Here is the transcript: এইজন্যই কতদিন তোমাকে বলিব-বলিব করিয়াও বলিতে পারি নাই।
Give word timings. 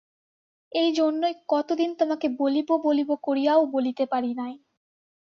এইজন্যই 0.71 1.35
কতদিন 1.49 1.89
তোমাকে 1.95 2.27
বলিব-বলিব 2.39 3.09
করিয়াও 3.23 3.61
বলিতে 3.73 4.03
পারি 4.05 4.31
নাই। 4.33 4.53